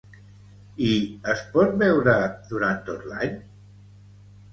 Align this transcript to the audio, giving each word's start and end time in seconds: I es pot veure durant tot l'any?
I 0.85 0.93
es 1.33 1.43
pot 1.57 1.75
veure 1.81 2.15
durant 2.53 2.81
tot 2.87 3.05
l'any? 3.11 3.37